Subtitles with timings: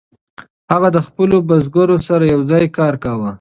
[0.71, 3.29] هغه د خپلو بزګرو سره یوځای کار کاوه.